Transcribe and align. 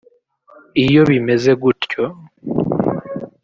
Iyo 0.83 1.01
bimeze 1.09 1.51
gutyo 1.61 2.03